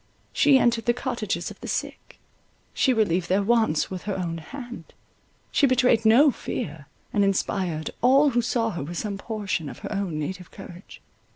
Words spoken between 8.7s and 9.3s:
her with some